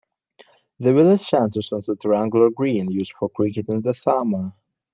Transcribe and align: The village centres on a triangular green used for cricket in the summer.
The 0.79 0.95
village 0.95 1.21
centres 1.21 1.71
on 1.71 1.83
a 1.87 1.95
triangular 1.95 2.49
green 2.49 2.89
used 2.89 3.13
for 3.19 3.29
cricket 3.29 3.69
in 3.69 3.83
the 3.83 3.93
summer. 3.93 4.51